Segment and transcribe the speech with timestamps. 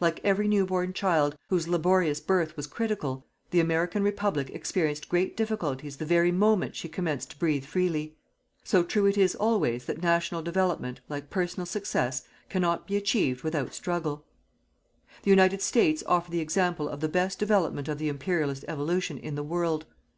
[0.00, 5.34] Like every new born child, whose laborious birth was critical, the American Republic experienced great
[5.34, 8.14] difficulties the very moment she commenced to breathe freely.
[8.64, 13.72] So true it is always that national development, like personal success, cannot be achieved without
[13.72, 14.26] struggle.
[15.22, 19.36] The United States offer the example of the best development of the Imperialist evolution in
[19.36, 19.86] the world.